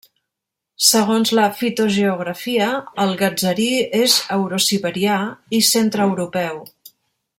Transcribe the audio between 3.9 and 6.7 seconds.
és eurosiberià i centreeuropeu.